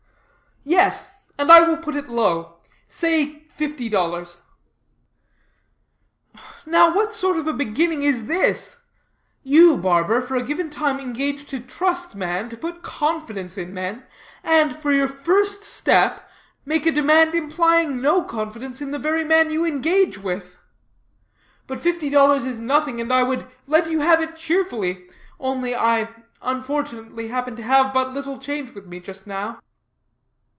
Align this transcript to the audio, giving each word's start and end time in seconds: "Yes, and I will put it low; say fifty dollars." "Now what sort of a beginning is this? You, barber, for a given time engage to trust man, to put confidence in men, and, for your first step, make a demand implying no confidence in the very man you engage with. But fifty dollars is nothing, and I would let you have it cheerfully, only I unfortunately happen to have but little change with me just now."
"Yes, 0.63 1.25
and 1.39 1.51
I 1.51 1.61
will 1.67 1.77
put 1.77 1.95
it 1.95 2.07
low; 2.07 2.57
say 2.85 3.47
fifty 3.49 3.89
dollars." 3.89 4.43
"Now 6.67 6.93
what 6.93 7.15
sort 7.15 7.37
of 7.37 7.47
a 7.47 7.51
beginning 7.53 8.03
is 8.03 8.27
this? 8.27 8.77
You, 9.41 9.75
barber, 9.75 10.21
for 10.21 10.35
a 10.35 10.43
given 10.43 10.69
time 10.69 10.99
engage 10.99 11.47
to 11.47 11.59
trust 11.59 12.15
man, 12.15 12.47
to 12.49 12.57
put 12.57 12.83
confidence 12.83 13.57
in 13.57 13.73
men, 13.73 14.03
and, 14.43 14.75
for 14.79 14.91
your 14.93 15.07
first 15.07 15.63
step, 15.63 16.29
make 16.63 16.85
a 16.85 16.91
demand 16.91 17.33
implying 17.33 17.99
no 17.99 18.23
confidence 18.23 18.81
in 18.83 18.91
the 18.91 18.99
very 18.99 19.23
man 19.23 19.49
you 19.49 19.65
engage 19.65 20.19
with. 20.19 20.59
But 21.65 21.79
fifty 21.79 22.11
dollars 22.11 22.45
is 22.45 22.59
nothing, 22.61 23.01
and 23.01 23.11
I 23.11 23.23
would 23.23 23.47
let 23.65 23.89
you 23.89 24.01
have 24.01 24.21
it 24.21 24.35
cheerfully, 24.35 25.09
only 25.39 25.75
I 25.75 26.09
unfortunately 26.39 27.29
happen 27.29 27.55
to 27.55 27.63
have 27.63 27.91
but 27.91 28.13
little 28.13 28.37
change 28.37 28.73
with 28.73 28.85
me 28.85 28.99
just 28.99 29.25
now." 29.25 29.59